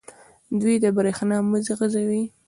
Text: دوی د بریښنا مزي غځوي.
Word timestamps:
دوی 0.61 0.75
د 0.83 0.85
بریښنا 0.97 1.37
مزي 1.51 1.73
غځوي. 1.79 2.23